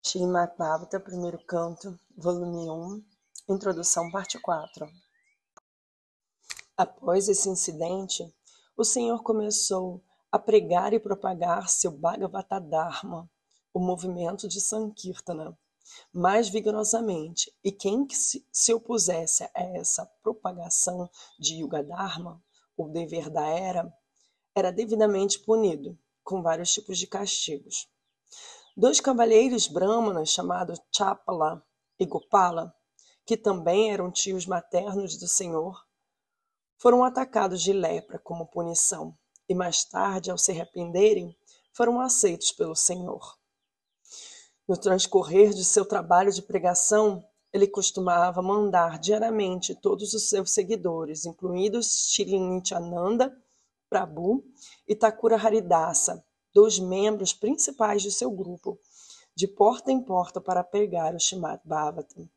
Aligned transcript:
Srimad 0.00 0.56
Bhagavata, 0.56 1.00
primeiro 1.00 1.38
canto, 1.44 1.98
volume 2.16 2.70
1, 2.70 3.04
introdução, 3.48 4.10
parte 4.10 4.38
4. 4.38 4.88
Após 6.76 7.28
esse 7.28 7.48
incidente, 7.48 8.32
o 8.76 8.84
Senhor 8.84 9.22
começou 9.22 10.02
a 10.30 10.38
pregar 10.38 10.92
e 10.94 11.00
propagar 11.00 11.68
seu 11.68 11.90
Bhagavata 11.90 12.60
Dharma, 12.60 13.28
o 13.74 13.80
movimento 13.80 14.48
de 14.48 14.60
Sankirtana, 14.60 15.58
mais 16.12 16.48
vigorosamente, 16.48 17.52
e 17.62 17.72
quem 17.72 18.06
se 18.10 18.72
opusesse 18.72 19.44
a 19.44 19.50
essa 19.54 20.06
propagação 20.22 21.10
de 21.38 21.56
Yuga 21.56 21.82
Dharma, 21.82 22.42
o 22.76 22.88
dever 22.88 23.28
da 23.28 23.46
era, 23.46 23.92
era 24.54 24.70
devidamente 24.70 25.40
punido, 25.40 25.98
com 26.22 26.40
vários 26.40 26.72
tipos 26.72 26.96
de 26.98 27.06
castigos. 27.06 27.88
Dois 28.80 29.00
cavalheiros 29.00 29.66
brahmanas 29.66 30.28
chamados 30.28 30.80
Chapala 30.94 31.60
e 31.98 32.06
Gopala, 32.06 32.72
que 33.26 33.36
também 33.36 33.90
eram 33.90 34.08
tios 34.08 34.46
maternos 34.46 35.16
do 35.16 35.26
Senhor, 35.26 35.84
foram 36.76 37.02
atacados 37.02 37.60
de 37.60 37.72
lepra 37.72 38.20
como 38.20 38.46
punição 38.46 39.18
e 39.48 39.54
mais 39.54 39.82
tarde, 39.82 40.30
ao 40.30 40.38
se 40.38 40.52
arrependerem, 40.52 41.36
foram 41.72 42.00
aceitos 42.00 42.52
pelo 42.52 42.76
Senhor. 42.76 43.36
No 44.68 44.76
transcorrer 44.76 45.50
de 45.52 45.64
seu 45.64 45.84
trabalho 45.84 46.32
de 46.32 46.42
pregação, 46.42 47.26
ele 47.52 47.66
costumava 47.66 48.40
mandar 48.40 49.00
diariamente 49.00 49.74
todos 49.74 50.14
os 50.14 50.28
seus 50.28 50.52
seguidores, 50.52 51.26
incluídos 51.26 52.12
Shri 52.12 52.38
Nityananda 52.38 53.36
Prabhu 53.90 54.44
e 54.86 54.94
Thakura 54.94 55.34
Haridasa, 55.34 56.24
dos 56.58 56.80
membros 56.80 57.32
principais 57.32 58.02
de 58.02 58.10
seu 58.10 58.32
grupo, 58.32 58.80
de 59.32 59.46
porta 59.46 59.92
em 59.92 60.02
porta 60.02 60.40
para 60.40 60.64
pegar 60.64 61.14
o 61.14 61.20
Shimad 61.20 61.60
Bhavatam. 61.64 62.28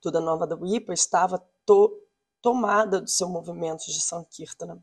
Toda 0.00 0.20
a 0.20 0.22
Nova 0.22 0.46
Dvipa 0.46 0.92
estava 0.92 1.44
to 1.66 2.00
tomada 2.40 3.00
do 3.00 3.10
seu 3.10 3.28
movimento 3.28 3.86
de 3.86 4.00
Sankirtana. 4.00 4.80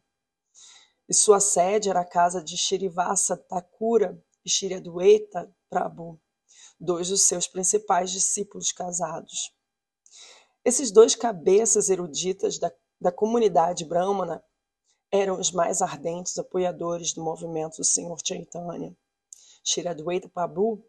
E 1.08 1.14
sua 1.14 1.39
sede 1.39 1.89
era 1.89 2.02
a 2.02 2.05
casa 2.05 2.44
de 2.44 2.58
Shirivasa 2.58 3.38
Thakura 3.38 4.22
e 4.44 4.49
Shiriadueta 4.49 5.49
Prabhu, 5.70 6.20
dois 6.77 7.08
dos 7.08 7.22
seus 7.22 7.47
principais 7.47 8.11
discípulos 8.11 8.73
casados. 8.73 9.55
Esses 10.66 10.92
dois 10.92 11.16
cabeças 11.16 11.89
eruditas 11.89 12.59
da, 12.59 12.70
da 12.99 13.14
comunidade 13.14 13.86
brahmana 13.86 14.44
eram 15.11 15.39
os 15.39 15.52
mais 15.52 15.81
ardentes 15.81 16.38
apoiadores 16.38 17.14
do 17.14 17.23
movimento 17.23 17.78
do 17.78 17.84
Senhor 17.84 18.17
Chaitanya. 18.25 18.95
Shiradwaita 19.64 20.30
Prabhu 20.30 20.84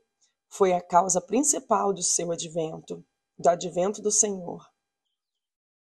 foi 0.48 0.72
a 0.72 0.80
causa 0.80 1.20
principal 1.20 1.92
do 1.92 2.02
seu 2.02 2.30
advento, 2.32 3.04
do 3.38 3.48
advento 3.48 4.00
do 4.00 4.10
Senhor. 4.10 4.64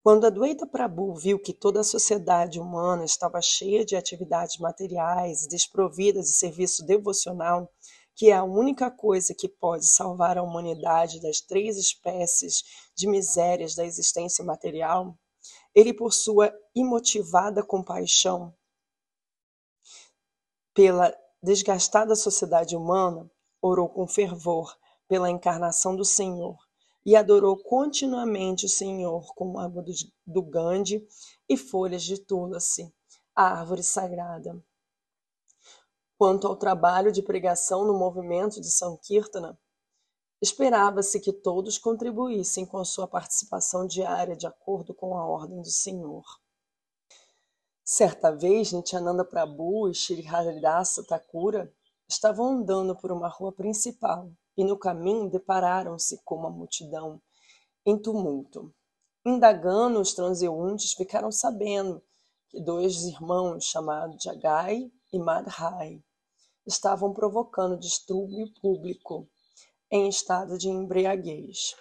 Quando 0.02 0.26
Adwaita 0.26 0.66
Prabhu 0.66 1.14
viu 1.14 1.38
que 1.38 1.52
toda 1.52 1.78
a 1.78 1.84
sociedade 1.84 2.58
humana 2.58 3.04
estava 3.04 3.40
cheia 3.40 3.84
de 3.84 3.94
atividades 3.94 4.58
materiais, 4.58 5.46
desprovida 5.46 6.20
de 6.20 6.32
serviço 6.32 6.84
devocional, 6.84 7.70
que 8.16 8.30
é 8.30 8.34
a 8.34 8.42
única 8.42 8.90
coisa 8.90 9.32
que 9.32 9.48
pode 9.48 9.86
salvar 9.86 10.36
a 10.36 10.42
humanidade 10.42 11.20
das 11.20 11.40
três 11.40 11.78
espécies 11.78 12.64
de 12.96 13.06
misérias 13.06 13.76
da 13.76 13.86
existência 13.86 14.44
material, 14.44 15.16
ele, 15.74 15.92
por 15.92 16.12
sua 16.12 16.52
imotivada 16.74 17.62
compaixão 17.62 18.54
pela 20.74 21.14
desgastada 21.42 22.14
sociedade 22.14 22.76
humana, 22.76 23.30
orou 23.60 23.88
com 23.88 24.06
fervor 24.06 24.76
pela 25.06 25.30
encarnação 25.30 25.94
do 25.94 26.04
Senhor 26.04 26.56
e 27.04 27.16
adorou 27.16 27.56
continuamente 27.56 28.66
o 28.66 28.68
Senhor 28.68 29.34
com 29.34 29.58
água 29.58 29.82
do, 29.82 29.92
do 30.26 30.42
Gandhi 30.42 31.06
e 31.48 31.56
folhas 31.56 32.02
de 32.02 32.18
tulasi, 32.18 32.92
a 33.34 33.58
árvore 33.58 33.82
sagrada. 33.82 34.62
Quanto 36.16 36.46
ao 36.46 36.56
trabalho 36.56 37.10
de 37.10 37.20
pregação 37.22 37.84
no 37.84 37.98
movimento 37.98 38.60
de 38.60 38.70
Sankirtana, 38.70 39.58
Esperava-se 40.42 41.20
que 41.20 41.32
todos 41.32 41.78
contribuíssem 41.78 42.66
com 42.66 42.84
sua 42.84 43.06
participação 43.06 43.86
diária 43.86 44.34
de 44.34 44.44
acordo 44.44 44.92
com 44.92 45.16
a 45.16 45.24
ordem 45.24 45.62
do 45.62 45.70
Senhor. 45.70 46.24
Certa 47.84 48.34
vez, 48.34 48.72
Nityananda 48.72 49.24
Prabhu 49.24 49.88
e 49.88 49.94
Shri 49.94 50.26
Haridasa 50.26 51.04
Thakura 51.04 51.72
estavam 52.08 52.54
andando 52.54 52.96
por 52.96 53.12
uma 53.12 53.28
rua 53.28 53.52
principal 53.52 54.32
e 54.56 54.64
no 54.64 54.76
caminho 54.76 55.30
depararam-se 55.30 56.20
com 56.24 56.34
uma 56.34 56.50
multidão 56.50 57.22
em 57.86 57.96
tumulto. 57.96 58.74
Indagando, 59.24 60.00
os 60.00 60.12
transeuntes 60.12 60.92
ficaram 60.92 61.30
sabendo 61.30 62.02
que 62.48 62.60
dois 62.60 63.04
irmãos 63.04 63.62
chamados 63.66 64.20
Jagai 64.20 64.90
e 65.12 65.18
Madhai 65.20 66.02
estavam 66.66 67.12
provocando 67.12 67.78
distúrbio 67.78 68.52
público 68.60 69.28
em 69.94 70.08
estado 70.08 70.56
de 70.56 70.70
embriaguez. 70.70 71.76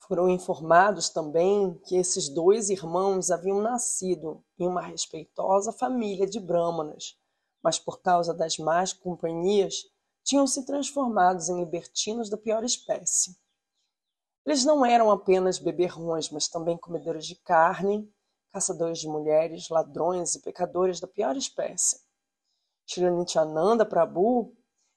Foram 0.00 0.28
informados 0.28 1.08
também 1.08 1.78
que 1.86 1.96
esses 1.96 2.28
dois 2.28 2.70
irmãos 2.70 3.30
haviam 3.30 3.62
nascido 3.62 4.44
em 4.58 4.66
uma 4.66 4.82
respeitosa 4.82 5.72
família 5.72 6.26
de 6.26 6.40
brâmanas, 6.40 7.16
mas 7.62 7.78
por 7.78 8.02
causa 8.02 8.34
das 8.34 8.58
más 8.58 8.92
companhias 8.92 9.84
tinham 10.24 10.44
se 10.44 10.66
transformados 10.66 11.48
em 11.48 11.60
libertinos 11.60 12.28
da 12.28 12.36
pior 12.36 12.64
espécie. 12.64 13.38
Eles 14.44 14.64
não 14.64 14.84
eram 14.84 15.12
apenas 15.12 15.60
beberrões, 15.60 16.30
mas 16.30 16.48
também 16.48 16.76
comedores 16.76 17.26
de 17.26 17.36
carne, 17.36 18.12
caçadores 18.52 18.98
de 18.98 19.06
mulheres, 19.06 19.68
ladrões 19.68 20.34
e 20.34 20.42
pecadores 20.42 20.98
da 20.98 21.06
pior 21.06 21.36
espécie. 21.36 22.02
Shri 22.86 23.08
Nityananda 23.08 23.86
Prabhu 23.86 24.52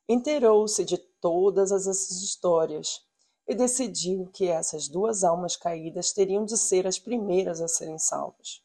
inteirou-se 0.08 0.84
de 0.86 0.98
todas 0.98 1.72
essas 1.72 2.12
histórias 2.22 3.02
e 3.48 3.56
decidiu 3.56 4.30
que 4.34 4.48
essas 4.48 4.88
duas 4.88 5.24
almas 5.24 5.56
caídas 5.56 6.12
teriam 6.12 6.46
de 6.46 6.58
ser 6.58 6.86
as 6.86 7.00
primeiras 7.00 7.62
a 7.62 7.68
serem 7.68 7.98
salvas. 7.98 8.62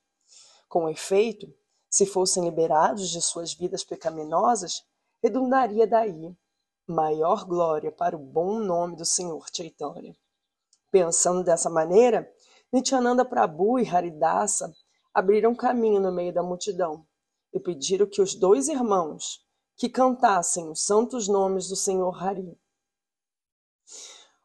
Com 0.68 0.88
efeito, 0.88 1.52
se 1.88 2.06
fossem 2.06 2.44
liberados 2.44 3.10
de 3.10 3.20
suas 3.20 3.54
vidas 3.54 3.84
pecaminosas, 3.84 4.82
redundaria 5.22 5.86
daí 5.86 6.34
maior 6.86 7.44
glória 7.44 7.92
para 7.92 8.16
o 8.16 8.18
bom 8.18 8.58
nome 8.58 8.96
do 8.96 9.04
Senhor 9.04 9.46
Chaitanya. 9.54 10.16
Pensando 10.90 11.44
dessa 11.44 11.70
maneira, 11.70 12.30
Nityananda 12.72 13.24
Prabhu 13.24 13.78
e 13.78 13.88
Haridasa 13.88 14.74
abriram 15.14 15.54
caminho 15.54 16.00
no 16.00 16.12
meio 16.12 16.32
da 16.32 16.42
multidão 16.42 17.06
e 17.52 17.60
pediram 17.60 18.06
que 18.06 18.20
os 18.20 18.34
dois 18.34 18.68
irmãos, 18.68 19.44
que 19.82 19.88
cantassem 19.88 20.70
os 20.70 20.84
santos 20.84 21.26
nomes 21.26 21.66
do 21.66 21.74
Senhor 21.74 22.16
Hari. 22.22 22.56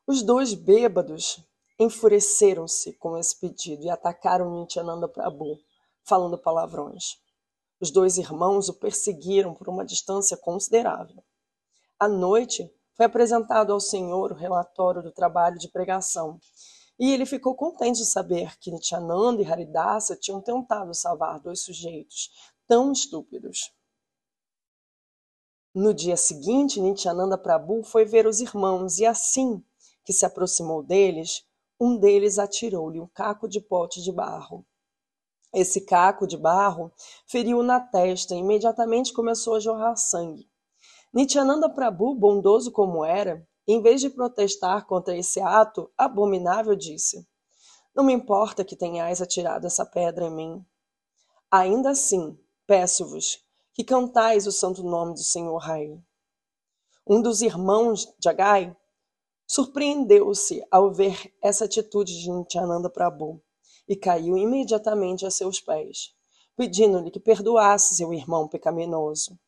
Os 0.07 0.23
dois 0.23 0.55
bêbados 0.55 1.39
enfureceram-se 1.77 2.93
com 2.93 3.15
esse 3.15 3.39
pedido 3.39 3.83
e 3.83 3.89
atacaram 3.91 4.59
Nityananda 4.59 5.07
Prabhu, 5.07 5.59
falando 6.03 6.39
palavrões. 6.39 7.21
Os 7.79 7.91
dois 7.91 8.17
irmãos 8.17 8.67
o 8.67 8.73
perseguiram 8.73 9.53
por 9.53 9.69
uma 9.69 9.85
distância 9.85 10.35
considerável. 10.35 11.23
À 11.99 12.07
noite, 12.07 12.67
foi 12.95 13.05
apresentado 13.05 13.71
ao 13.71 13.79
Senhor 13.79 14.31
o 14.31 14.35
relatório 14.35 15.03
do 15.03 15.11
trabalho 15.11 15.59
de 15.59 15.67
pregação, 15.67 16.39
e 16.97 17.13
ele 17.13 17.27
ficou 17.27 17.53
contente 17.53 17.99
de 17.99 18.07
saber 18.07 18.57
que 18.57 18.71
Nityananda 18.71 19.43
e 19.43 19.45
Haridasa 19.45 20.15
tinham 20.15 20.41
tentado 20.41 20.95
salvar 20.95 21.39
dois 21.39 21.61
sujeitos 21.61 22.31
tão 22.67 22.91
estúpidos. 22.91 23.76
No 25.79 25.93
dia 25.93 26.17
seguinte, 26.17 26.81
Nityananda 26.81 27.37
Prabhu 27.37 27.83
foi 27.83 28.03
ver 28.03 28.25
os 28.25 28.41
irmãos 28.41 28.97
e 28.97 29.05
assim 29.05 29.63
que 30.03 30.11
se 30.11 30.25
aproximou 30.25 30.81
deles, 30.81 31.45
um 31.79 31.95
deles 31.95 32.39
atirou-lhe 32.39 32.99
um 32.99 33.05
caco 33.05 33.47
de 33.47 33.61
pote 33.61 34.01
de 34.01 34.11
barro. 34.11 34.65
Esse 35.53 35.81
caco 35.81 36.25
de 36.25 36.35
barro 36.35 36.91
feriu-o 37.27 37.61
na 37.61 37.79
testa 37.79 38.33
e 38.33 38.39
imediatamente 38.39 39.13
começou 39.13 39.53
a 39.53 39.59
jorrar 39.59 39.95
sangue. 39.95 40.49
Nityananda 41.13 41.69
Prabhu, 41.69 42.15
bondoso 42.15 42.71
como 42.71 43.05
era, 43.05 43.47
em 43.67 43.79
vez 43.79 44.01
de 44.01 44.09
protestar 44.09 44.87
contra 44.87 45.15
esse 45.15 45.39
ato 45.39 45.91
abominável, 45.95 46.75
disse: 46.75 47.23
Não 47.95 48.03
me 48.03 48.13
importa 48.13 48.65
que 48.65 48.75
tenhais 48.75 49.21
atirado 49.21 49.67
essa 49.67 49.85
pedra 49.85 50.25
em 50.25 50.31
mim. 50.31 50.65
Ainda 51.51 51.91
assim, 51.91 52.35
peço-vos 52.65 53.45
que 53.77 53.83
cantais 53.83 54.47
o 54.47 54.51
santo 54.51 54.81
nome 54.81 55.13
do 55.13 55.19
Senhor 55.19 55.55
Rai. 55.57 56.01
Um 57.05 57.21
dos 57.21 57.43
irmãos 57.43 58.11
de 58.17 58.27
Agai 58.27 58.75
surpreendeu-se 59.45 60.65
ao 60.71 60.91
ver 60.91 61.31
essa 61.43 61.65
atitude 61.65 62.19
de 62.19 62.31
Nityananda 62.31 62.89
Prabhu 62.89 63.39
e 63.87 63.95
caiu 63.95 64.35
imediatamente 64.35 65.27
a 65.27 65.29
seus 65.29 65.61
pés, 65.61 66.11
pedindo-lhe 66.55 67.11
que 67.11 67.19
perdoasse 67.19 67.95
seu 67.95 68.11
irmão 68.11 68.47
pecaminoso. 68.47 69.39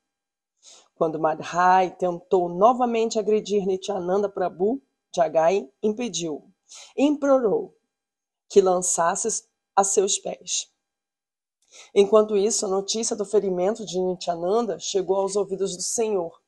Quando 0.93 1.19
Madhai 1.19 1.89
tentou 1.97 2.49
novamente 2.49 3.17
agredir 3.17 3.65
Nityananda 3.65 4.29
Prabhu, 4.29 4.79
Jagai 5.13 5.67
impediu 5.81 6.53
e 6.95 7.03
implorou 7.03 7.75
que 8.47 8.61
lançasse 8.61 9.43
a 9.75 9.83
seus 9.83 10.19
pés. 10.19 10.71
Enquanto 11.93 12.35
isso, 12.35 12.65
a 12.65 12.69
notícia 12.69 13.15
do 13.15 13.25
ferimento 13.25 13.85
de 13.85 13.99
Nityananda 13.99 14.79
chegou 14.79 15.17
aos 15.17 15.35
ouvidos 15.35 15.75
do 15.75 15.83
Senhor, 15.83 16.39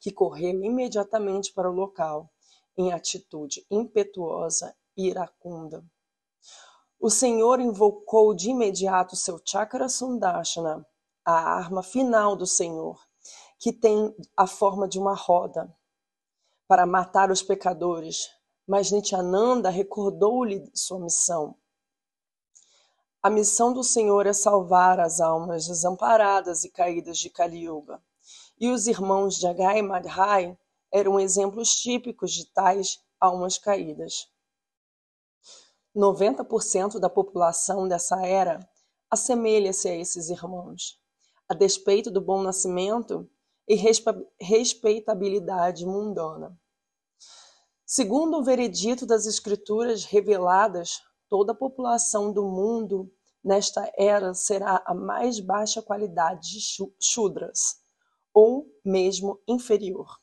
que 0.00 0.12
correu 0.12 0.62
imediatamente 0.62 1.52
para 1.52 1.70
o 1.70 1.74
local, 1.74 2.30
em 2.76 2.92
atitude 2.92 3.66
impetuosa 3.70 4.74
e 4.96 5.08
iracunda. 5.08 5.84
O 6.98 7.10
Senhor 7.10 7.60
invocou 7.60 8.32
de 8.34 8.50
imediato 8.50 9.16
seu 9.16 9.40
Chakra 9.44 9.88
Sundashana, 9.88 10.86
a 11.24 11.32
arma 11.32 11.82
final 11.82 12.36
do 12.36 12.46
Senhor, 12.46 13.00
que 13.58 13.72
tem 13.72 14.14
a 14.36 14.46
forma 14.46 14.88
de 14.88 14.98
uma 14.98 15.14
roda, 15.14 15.74
para 16.66 16.86
matar 16.86 17.30
os 17.30 17.42
pecadores, 17.42 18.30
mas 18.66 18.90
Nityananda 18.90 19.68
recordou-lhe 19.68 20.70
sua 20.74 21.00
missão. 21.00 21.56
A 23.24 23.30
missão 23.30 23.72
do 23.72 23.84
Senhor 23.84 24.26
é 24.26 24.32
salvar 24.32 24.98
as 24.98 25.20
almas 25.20 25.68
desamparadas 25.68 26.64
e 26.64 26.70
caídas 26.70 27.18
de 27.18 27.30
Kali 27.30 27.66
Yuga. 27.66 28.02
E 28.58 28.68
os 28.68 28.88
irmãos 28.88 29.36
Jagai 29.36 29.78
e 29.78 29.82
Madhai 29.82 30.58
eram 30.92 31.20
exemplos 31.20 31.76
típicos 31.76 32.32
de 32.32 32.46
tais 32.46 33.00
almas 33.20 33.58
caídas. 33.58 34.28
90% 35.94 36.98
da 36.98 37.08
população 37.08 37.86
dessa 37.86 38.26
era 38.26 38.58
assemelha-se 39.08 39.88
a 39.88 39.94
esses 39.94 40.28
irmãos, 40.28 40.98
a 41.48 41.54
despeito 41.54 42.10
do 42.10 42.20
bom 42.20 42.42
nascimento 42.42 43.30
e 43.68 43.76
respeitabilidade 44.40 45.86
mundana. 45.86 46.58
Segundo 47.86 48.38
o 48.38 48.42
veredito 48.42 49.06
das 49.06 49.26
Escrituras 49.26 50.04
reveladas, 50.04 51.00
toda 51.32 51.52
a 51.52 51.54
população 51.54 52.30
do 52.30 52.44
mundo 52.44 53.10
nesta 53.42 53.90
era 53.96 54.34
será 54.34 54.82
a 54.84 54.92
mais 54.92 55.40
baixa 55.40 55.80
qualidade 55.80 56.50
de 56.50 56.60
Shudras, 57.00 57.80
ou 58.34 58.66
mesmo 58.84 59.40
inferior. 59.48 60.20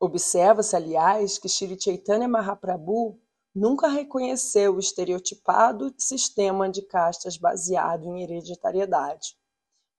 Observa-se, 0.00 0.74
aliás, 0.74 1.36
que 1.36 1.46
Shri 1.46 1.78
Chaitanya 1.78 2.26
Mahaprabhu 2.26 3.20
nunca 3.54 3.86
reconheceu 3.86 4.76
o 4.76 4.78
estereotipado 4.78 5.94
sistema 5.98 6.70
de 6.70 6.80
castas 6.80 7.36
baseado 7.36 8.06
em 8.06 8.22
hereditariedade. 8.22 9.36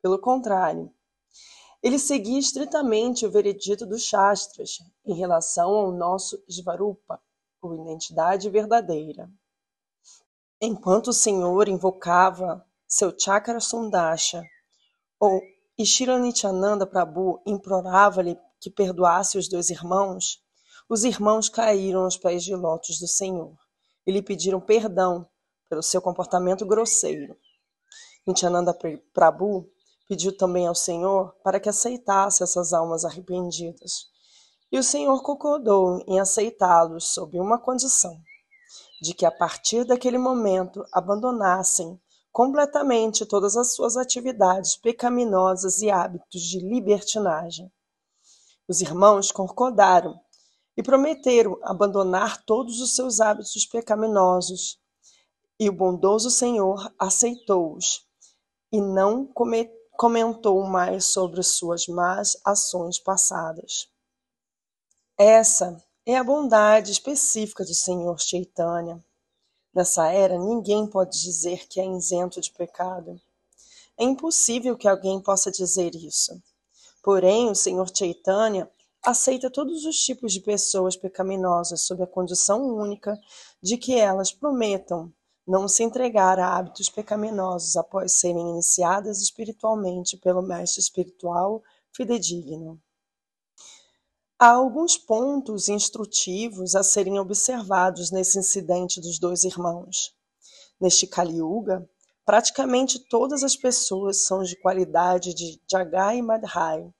Pelo 0.02 0.18
contrário, 0.18 0.92
ele 1.84 2.00
seguia 2.00 2.40
estritamente 2.40 3.28
o 3.28 3.32
veredito 3.32 3.86
dos 3.86 4.02
Shastras 4.02 4.80
em 5.06 5.14
relação 5.14 5.70
ao 5.70 5.92
nosso 5.92 6.44
Svarupa, 6.50 7.22
ou 7.62 7.76
identidade 7.76 8.50
verdadeira. 8.50 9.32
Enquanto 10.66 11.10
o 11.10 11.14
Senhor 11.14 11.68
invocava 11.68 12.66
seu 12.88 13.14
Chakra 13.20 13.60
Sundasha, 13.60 14.42
ou 15.20 15.42
Ishiranityananda 15.78 16.88
Prabhu 16.88 17.42
implorava-lhe 17.46 18.40
que 18.62 18.70
perdoasse 18.70 19.38
os 19.38 19.50
dois 19.50 19.70
irmãos, 19.70 20.42
os 20.88 21.04
irmãos 21.04 21.50
caíram 21.50 22.06
aos 22.06 22.16
pés 22.16 22.46
de 22.46 22.56
lótus 22.56 22.98
do 22.98 23.10
Senhor 23.10 23.54
e 24.08 24.12
lhe 24.14 24.22
pediram 24.22 24.62
perdão 24.62 25.28
pelo 25.68 25.84
seu 25.84 26.02
comportamento 26.02 26.66
grosseiro. 26.66 27.36
Nityananda 28.26 28.74
Prabhu 29.14 29.70
Pediu 30.08 30.32
também 30.38 30.66
ao 30.66 30.76
Senhor 30.76 31.36
para 31.44 31.60
que 31.60 31.68
aceitasse 31.68 32.42
essas 32.42 32.72
almas 32.72 33.04
arrependidas. 33.04 34.06
E 34.72 34.80
o 34.80 34.84
Senhor 34.84 35.22
concordou 35.24 36.02
em 36.08 36.22
aceitá-los 36.22 37.14
sob 37.14 37.38
uma 37.38 37.60
condição: 37.60 38.18
de 39.04 39.14
que 39.14 39.26
a 39.26 39.32
partir 39.32 39.84
daquele 39.84 40.18
momento 40.18 40.86
abandonassem 40.90 42.00
completamente 42.32 43.26
todas 43.26 43.58
as 43.58 43.76
suas 43.76 43.98
atividades 43.98 44.78
pecaminosas 44.78 45.82
e 45.82 45.92
hábitos 45.92 46.42
de 46.42 46.60
libertinagem. 46.60 47.70
Os 48.66 48.80
irmãos 48.80 49.30
concordaram 49.30 50.18
e 50.78 50.82
prometeram 50.82 51.60
abandonar 51.64 52.46
todos 52.46 52.80
os 52.80 52.96
seus 52.96 53.20
hábitos 53.20 53.66
pecaminosos. 53.66 54.80
E 55.60 55.68
o 55.68 55.74
bondoso 55.74 56.32
Senhor 56.32 56.90
aceitou-os 56.98 58.08
e 58.72 58.80
não 58.80 59.30
comentou 59.98 60.64
mais 60.64 61.08
sobre 61.08 61.44
suas 61.44 61.88
más 61.88 62.38
ações 62.46 62.98
passadas. 63.00 63.90
Essa 65.18 65.78
é 66.06 66.18
a 66.18 66.24
bondade 66.24 66.92
específica 66.92 67.64
do 67.64 67.74
Senhor 67.74 68.20
Chaitanya. 68.20 69.02
Nessa 69.74 70.12
era, 70.12 70.38
ninguém 70.38 70.86
pode 70.86 71.22
dizer 71.22 71.66
que 71.68 71.80
é 71.80 71.86
isento 71.86 72.42
de 72.42 72.52
pecado. 72.52 73.20
É 73.98 74.04
impossível 74.04 74.76
que 74.76 74.88
alguém 74.88 75.22
possa 75.22 75.50
dizer 75.50 75.96
isso. 75.96 76.38
Porém, 77.02 77.50
o 77.50 77.56
Senhor 77.56 77.90
Chaitanya 77.96 78.70
aceita 79.02 79.50
todos 79.50 79.86
os 79.86 79.98
tipos 79.98 80.34
de 80.34 80.42
pessoas 80.42 80.98
pecaminosas 80.98 81.82
sob 81.82 82.04
a 82.04 82.08
condição 82.08 82.62
única 82.76 83.18
de 83.62 83.78
que 83.78 83.96
elas 83.96 84.32
prometam 84.32 85.10
não 85.48 85.70
se 85.70 85.84
entregar 85.84 86.38
a 86.38 86.58
hábitos 86.58 86.90
pecaminosos 86.90 87.78
após 87.78 88.20
serem 88.20 88.50
iniciadas 88.50 89.22
espiritualmente 89.22 90.18
pelo 90.18 90.42
mestre 90.42 90.82
espiritual 90.82 91.64
fidedigno. 91.94 92.82
Há 94.40 94.50
alguns 94.50 94.98
pontos 94.98 95.70
instrutivos 95.70 96.76
a 96.76 96.84
serem 96.84 97.20
observados 97.20 98.12
nesse 98.12 98.40
incidente 98.40 99.00
dos 99.00 99.20
dois 99.20 99.44
irmãos. 99.44 100.14
Neste 100.82 101.08
Kali 101.08 101.38
Yuga, 101.38 101.88
praticamente 102.26 103.00
todas 103.00 103.44
as 103.44 103.56
pessoas 103.56 104.26
são 104.26 104.44
de 104.44 104.56
qualidade 104.56 105.34
de 105.34 105.62
Jagai 105.72 106.22
Madhai. 106.22 106.92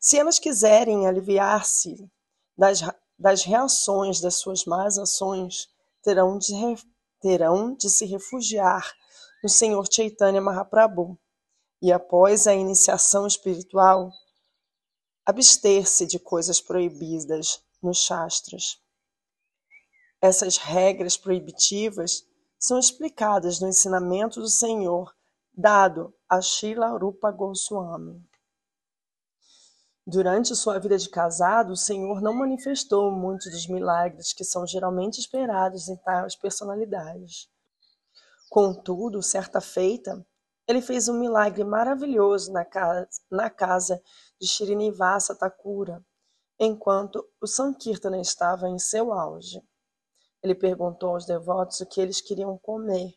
Se 0.00 0.18
elas 0.18 0.38
quiserem 0.38 1.06
aliviar-se 1.06 1.96
das, 2.56 2.80
das 3.18 3.42
reações 3.42 4.20
das 4.20 4.34
suas 4.36 4.64
más 4.64 4.98
ações, 4.98 5.68
terão 6.02 6.38
de 6.38 6.52
terão 7.20 7.74
de 7.74 7.88
se 7.90 8.04
refugiar 8.04 8.92
no 9.42 9.48
Senhor 9.48 9.86
Chaitanya 9.90 10.40
Mahaprabhu 10.40 11.18
e, 11.80 11.92
após 11.92 12.46
a 12.46 12.54
iniciação 12.54 13.26
espiritual, 13.26 14.12
abster-se 15.28 16.06
de 16.06 16.18
coisas 16.18 16.58
proibidas 16.58 17.62
nos 17.82 17.98
Shastras. 17.98 18.80
Essas 20.22 20.56
regras 20.56 21.18
proibitivas 21.18 22.24
são 22.58 22.78
explicadas 22.78 23.60
no 23.60 23.68
ensinamento 23.68 24.40
do 24.40 24.48
Senhor 24.48 25.14
dado 25.52 26.14
a 26.26 26.40
Srila 26.40 26.96
Rupa 26.96 27.30
Goswami. 27.30 28.26
Durante 30.06 30.56
sua 30.56 30.78
vida 30.78 30.96
de 30.96 31.10
casado, 31.10 31.74
o 31.74 31.76
Senhor 31.76 32.22
não 32.22 32.32
manifestou 32.32 33.12
muitos 33.12 33.52
dos 33.52 33.68
milagres 33.68 34.32
que 34.32 34.44
são 34.44 34.66
geralmente 34.66 35.20
esperados 35.20 35.90
em 35.90 35.96
tais 35.98 36.34
personalidades. 36.36 37.50
Contudo, 38.48 39.22
certa 39.22 39.60
feita, 39.60 40.26
ele 40.66 40.80
fez 40.80 41.06
um 41.06 41.20
milagre 41.20 41.64
maravilhoso 41.64 42.50
na 42.50 42.64
casa, 42.64 43.08
na 43.30 43.50
casa 43.50 44.02
de 44.40 44.46
Srinivasa 44.46 45.34
Thakura, 45.34 46.04
enquanto 46.58 47.26
o 47.40 47.46
Sankirtana 47.46 48.20
estava 48.20 48.68
em 48.68 48.78
seu 48.78 49.12
auge. 49.12 49.62
Ele 50.42 50.54
perguntou 50.54 51.10
aos 51.10 51.26
devotos 51.26 51.80
o 51.80 51.86
que 51.86 52.00
eles 52.00 52.20
queriam 52.20 52.56
comer, 52.58 53.14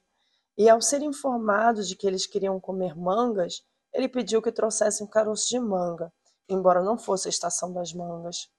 e 0.58 0.70
ao 0.70 0.82
ser 0.82 1.02
informado 1.02 1.84
de 1.84 1.96
que 1.96 2.06
eles 2.06 2.26
queriam 2.26 2.60
comer 2.60 2.96
mangas, 2.96 3.64
ele 3.94 4.08
pediu 4.08 4.42
que 4.42 4.52
trouxessem 4.52 5.06
um 5.06 5.10
caroço 5.10 5.48
de 5.50 5.60
manga 5.60 6.12
embora 6.54 6.84
não 6.84 6.98
fosse 6.98 7.28
a 7.28 7.30
estação 7.30 7.72
das 7.72 7.94
mangas. 7.94 8.50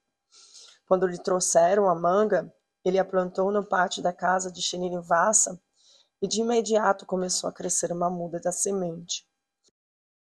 Quando 0.87 1.07
lhe 1.07 1.19
trouxeram 1.19 1.89
a 1.89 1.95
manga, 1.95 2.53
ele 2.85 2.99
a 2.99 3.05
plantou 3.05 3.53
no 3.53 3.65
pátio 3.65 4.03
da 4.03 4.13
casa 4.13 4.51
de 4.51 4.61
Srinivasa 4.61 5.61
e 6.21 6.27
de 6.27 6.41
imediato 6.41 7.07
começou 7.07 7.49
a 7.49 7.53
crescer 7.53 7.93
uma 7.93 8.11
muda 8.11 8.41
da 8.41 8.51
semente. 8.51 9.27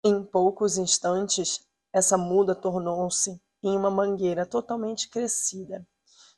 Em 0.03 0.23
poucos 0.23 0.77
instantes, 0.77 1.59
essa 1.91 2.17
muda 2.17 2.55
tornou-se 2.55 3.41
em 3.63 3.75
uma 3.75 3.89
mangueira 3.89 4.45
totalmente 4.45 5.09
crescida, 5.09 5.85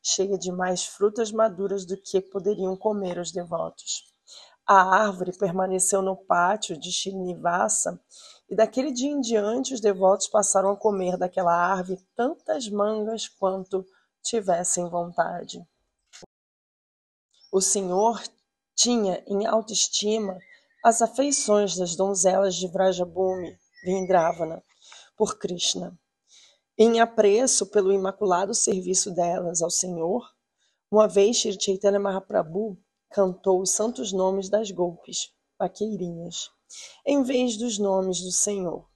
cheia 0.01 0.37
de 0.37 0.51
mais 0.51 0.85
frutas 0.85 1.31
maduras 1.31 1.85
do 1.85 1.95
que 1.97 2.21
poderiam 2.21 2.75
comer 2.75 3.19
os 3.19 3.31
devotos. 3.31 4.11
A 4.65 5.03
árvore 5.03 5.37
permaneceu 5.37 6.01
no 6.01 6.15
pátio 6.15 6.77
de 6.77 6.89
Srinivasa 6.89 7.99
e 8.49 8.55
daquele 8.55 8.91
dia 8.91 9.11
em 9.11 9.19
diante 9.19 9.73
os 9.73 9.81
devotos 9.81 10.27
passaram 10.27 10.71
a 10.71 10.77
comer 10.77 11.17
daquela 11.17 11.53
árvore 11.53 11.99
tantas 12.15 12.69
mangas 12.69 13.27
quanto 13.27 13.85
tivessem 14.23 14.87
vontade. 14.89 15.65
O 17.51 17.59
Senhor 17.59 18.21
tinha 18.75 19.23
em 19.27 19.45
autoestima 19.45 20.39
as 20.83 21.01
afeições 21.01 21.75
das 21.75 21.95
donzelas 21.95 22.55
de 22.55 22.67
Vrajabhumi, 22.67 23.57
Vindravana, 23.83 24.63
por 25.21 25.37
Krishna. 25.37 25.95
Em 26.75 26.99
apreço 26.99 27.67
pelo 27.67 27.93
imaculado 27.93 28.55
serviço 28.55 29.11
delas 29.13 29.61
ao 29.61 29.69
Senhor, 29.69 30.27
uma 30.89 31.07
vez 31.07 31.37
Shri 31.37 31.55
Chaitanya 31.61 31.99
Mahaprabhu 31.99 32.75
cantou 33.11 33.61
os 33.61 33.69
santos 33.69 34.11
nomes 34.11 34.49
das 34.49 34.71
golpes, 34.71 35.31
vaqueirinhas, 35.59 36.49
em 37.05 37.21
vez 37.21 37.55
dos 37.55 37.77
nomes 37.77 38.19
do 38.19 38.31
Senhor. 38.31 38.89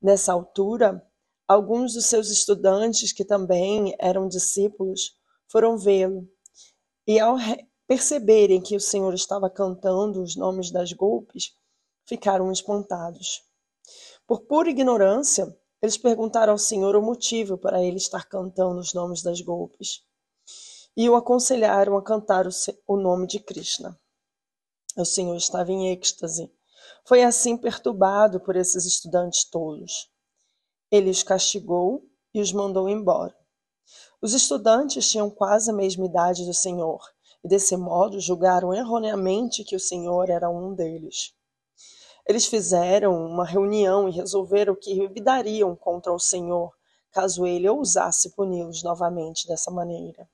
Nessa 0.00 0.32
altura, 0.32 1.04
alguns 1.48 1.94
dos 1.94 2.06
seus 2.06 2.30
estudantes, 2.30 3.12
que 3.12 3.24
também 3.24 3.92
eram 3.98 4.28
discípulos, 4.28 5.16
foram 5.48 5.76
vê-lo, 5.76 6.28
e 7.08 7.18
ao 7.18 7.34
perceberem 7.88 8.62
que 8.62 8.76
o 8.76 8.80
Senhor 8.80 9.12
estava 9.14 9.50
cantando 9.50 10.22
os 10.22 10.36
nomes 10.36 10.70
das 10.70 10.92
golpes, 10.92 11.56
ficaram 12.06 12.52
espantados. 12.52 13.49
Por 14.30 14.42
pura 14.42 14.70
ignorância, 14.70 15.58
eles 15.82 15.98
perguntaram 15.98 16.52
ao 16.52 16.58
Senhor 16.58 16.94
o 16.94 17.02
motivo 17.02 17.58
para 17.58 17.82
ele 17.82 17.96
estar 17.96 18.28
cantando 18.28 18.78
os 18.78 18.94
nomes 18.94 19.24
das 19.24 19.40
golpes 19.40 20.04
e 20.96 21.10
o 21.10 21.16
aconselharam 21.16 21.96
a 21.96 22.02
cantar 22.04 22.46
o, 22.86 22.96
nome 22.96 23.26
de 23.26 23.40
Krishna. 23.40 23.98
O 24.96 25.04
Senhor 25.04 25.34
estava 25.34 25.72
em 25.72 25.90
êxtase. 25.90 26.48
Foi 27.04 27.24
assim 27.24 27.56
perturbado 27.56 28.38
por 28.38 28.54
esses 28.54 28.86
estudantes 28.86 29.42
tolos. 29.50 30.08
Ele 30.92 31.10
os 31.10 31.24
castigou 31.24 32.08
e 32.32 32.40
os 32.40 32.52
mandou 32.52 32.88
embora. 32.88 33.36
Os 34.22 34.32
estudantes 34.32 35.10
tinham 35.10 35.28
quase 35.28 35.72
a 35.72 35.74
mesma 35.74 36.06
idade 36.06 36.46
do 36.46 36.54
Senhor 36.54 37.02
e, 37.42 37.48
desse 37.48 37.76
modo, 37.76 38.20
julgaram 38.20 38.72
erroneamente 38.72 39.64
que 39.64 39.74
o 39.74 39.80
Senhor 39.80 40.30
era 40.30 40.48
um 40.48 40.72
deles. 40.72 41.34
Eles 42.26 42.46
fizeram 42.46 43.26
uma 43.26 43.44
reunião 43.44 44.08
e 44.08 44.12
resolveram 44.12 44.74
que 44.74 44.94
revidariam 44.94 45.74
contra 45.74 46.12
o 46.12 46.18
Senhor 46.18 46.72
caso 47.10 47.46
ele 47.46 47.68
ousasse 47.68 48.30
puni-los 48.30 48.82
novamente 48.82 49.46
dessa 49.46 49.70
maneira. 49.70 50.28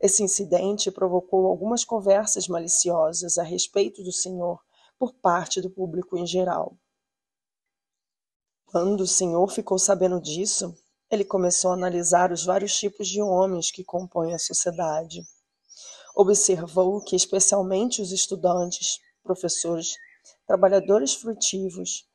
Esse 0.00 0.22
incidente 0.22 0.90
provocou 0.90 1.46
algumas 1.46 1.84
conversas 1.84 2.48
maliciosas 2.48 3.38
a 3.38 3.42
respeito 3.42 4.02
do 4.02 4.12
Senhor 4.12 4.60
por 4.98 5.12
parte 5.14 5.60
do 5.60 5.70
público 5.70 6.16
em 6.16 6.26
geral. 6.26 6.76
Quando 8.66 9.02
o 9.02 9.06
Senhor 9.06 9.46
ficou 9.48 9.78
sabendo 9.78 10.20
disso, 10.20 10.76
ele 11.10 11.24
começou 11.24 11.72
a 11.72 11.74
analisar 11.74 12.32
os 12.32 12.44
vários 12.44 12.76
tipos 12.76 13.08
de 13.08 13.20
homens 13.20 13.70
que 13.70 13.84
compõem 13.84 14.32
a 14.32 14.38
sociedade. 14.38 15.22
Observou 16.14 17.00
que, 17.00 17.16
especialmente 17.16 18.00
os 18.00 18.12
estudantes, 18.12 19.00
professores, 19.22 19.94
trabalhadores 20.50 21.14
frutivos, 21.14 22.08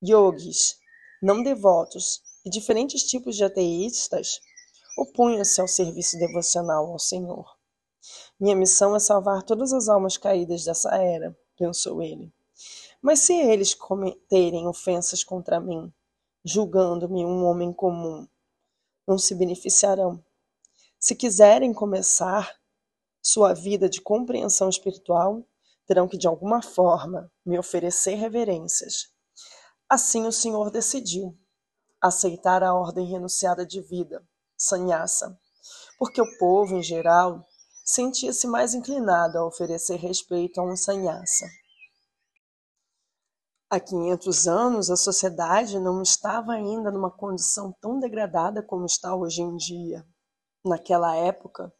yogis, 0.00 0.78
não 1.20 1.42
devotos 1.42 2.22
e 2.46 2.48
diferentes 2.48 3.02
tipos 3.02 3.34
de 3.34 3.42
ateístas 3.42 4.40
opunham-se 4.96 5.60
ao 5.60 5.66
serviço 5.66 6.16
devocional 6.16 6.86
ao 6.86 7.00
Senhor. 7.00 7.44
Minha 8.38 8.54
missão 8.54 8.94
é 8.94 9.00
salvar 9.00 9.42
todas 9.42 9.72
as 9.72 9.88
almas 9.88 10.16
caídas 10.16 10.64
dessa 10.64 10.94
era, 10.94 11.36
pensou 11.56 12.00
ele. 12.00 12.32
Mas 13.02 13.18
se 13.18 13.34
eles 13.34 13.74
cometerem 13.74 14.68
ofensas 14.68 15.24
contra 15.24 15.58
mim, 15.58 15.92
julgando-me 16.44 17.24
um 17.24 17.44
homem 17.44 17.72
comum, 17.72 18.24
não 19.04 19.18
se 19.18 19.34
beneficiarão. 19.34 20.24
Se 20.96 21.16
quiserem 21.16 21.74
começar 21.74 22.54
sua 23.20 23.52
vida 23.52 23.88
de 23.88 24.00
compreensão 24.00 24.68
espiritual, 24.68 25.44
terão 25.86 26.08
que 26.08 26.18
de 26.18 26.26
alguma 26.26 26.62
forma 26.62 27.30
me 27.44 27.58
oferecer 27.58 28.14
reverências. 28.14 29.08
Assim 29.88 30.26
o 30.26 30.32
Senhor 30.32 30.70
decidiu 30.70 31.36
aceitar 32.00 32.62
a 32.62 32.74
ordem 32.74 33.06
renunciada 33.06 33.64
de 33.64 33.80
vida, 33.80 34.26
sannyasa, 34.56 35.38
porque 35.98 36.20
o 36.20 36.38
povo 36.38 36.76
em 36.76 36.82
geral 36.82 37.46
sentia-se 37.84 38.46
mais 38.46 38.74
inclinado 38.74 39.38
a 39.38 39.46
oferecer 39.46 39.96
respeito 39.96 40.60
a 40.60 40.64
um 40.64 40.76
sannyasa. 40.76 41.46
Há 43.70 43.80
500 43.80 44.46
anos, 44.46 44.90
a 44.90 44.96
sociedade 44.96 45.78
não 45.80 46.00
estava 46.00 46.52
ainda 46.52 46.90
numa 46.90 47.10
condição 47.10 47.74
tão 47.80 47.98
degradada 47.98 48.62
como 48.62 48.86
está 48.86 49.14
hoje 49.14 49.42
em 49.42 49.56
dia. 49.56 50.06
Naquela 50.64 51.16
época, 51.16 51.72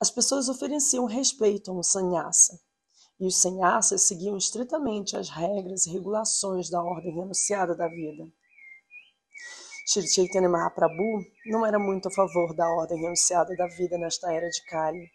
as 0.00 0.10
pessoas 0.10 0.48
ofereciam 0.48 1.04
respeito 1.04 1.70
a 1.70 1.74
um 1.74 1.82
sannyasa, 1.82 2.58
e 3.20 3.26
os 3.26 3.36
sannyasas 3.36 4.02
seguiam 4.02 4.36
estritamente 4.38 5.14
as 5.14 5.28
regras 5.28 5.84
e 5.84 5.90
regulações 5.90 6.70
da 6.70 6.82
ordem 6.82 7.14
renunciada 7.14 7.76
da 7.76 7.86
vida. 7.86 8.26
Shri 9.86 10.08
Chaitanya 10.08 10.48
Mahaprabhu 10.48 11.26
não 11.46 11.66
era 11.66 11.78
muito 11.78 12.08
a 12.08 12.10
favor 12.10 12.54
da 12.56 12.66
ordem 12.66 12.98
renunciada 12.98 13.54
da 13.56 13.66
vida 13.66 13.98
nesta 13.98 14.32
era 14.32 14.48
de 14.48 14.64
Kali, 14.64 15.10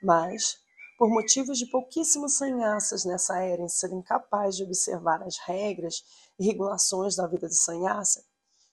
mas, 0.00 0.56
por 0.96 1.08
motivos 1.08 1.58
de 1.58 1.66
pouquíssimos 1.66 2.36
sannyasas 2.36 3.04
nessa 3.04 3.42
era 3.42 3.62
em 3.62 3.68
serem 3.68 4.02
capazes 4.02 4.56
de 4.56 4.64
observar 4.64 5.22
as 5.22 5.36
regras 5.38 6.04
e 6.38 6.44
regulações 6.44 7.16
da 7.16 7.26
vida 7.26 7.48
de 7.48 7.56
sannyasa, 7.56 8.22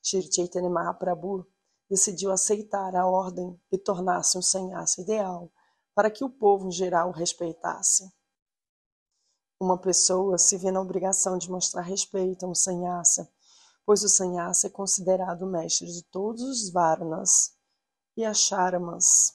Shri 0.03 0.31
Chaitanya 0.31 0.69
Mahaprabhu 0.69 1.47
decidiu 1.89 2.31
aceitar 2.31 2.95
a 2.95 3.07
ordem 3.07 3.59
e 3.71 3.77
tornar-se 3.79 4.37
um 4.37 4.41
sannyasa 4.41 5.01
ideal 5.01 5.51
para 5.95 6.11
que 6.11 6.23
o 6.23 6.29
povo 6.29 6.67
em 6.67 6.71
geral 6.71 7.09
o 7.09 7.13
respeitasse. 7.13 8.13
Uma 9.59 9.77
pessoa 9.77 10.37
se 10.37 10.57
vê 10.57 10.69
na 10.69 10.81
obrigação 10.81 11.37
de 11.37 11.49
mostrar 11.49 11.81
respeito 11.81 12.45
a 12.45 12.49
um 12.49 12.55
sannyasa, 12.55 13.29
pois 13.85 14.03
o 14.03 14.09
sannyasa 14.09 14.67
é 14.67 14.69
considerado 14.69 15.43
o 15.43 15.49
mestre 15.49 15.87
de 15.87 16.03
todos 16.03 16.41
os 16.41 16.69
varnas 16.71 17.53
e 18.17 18.25
acharmas. 18.25 19.34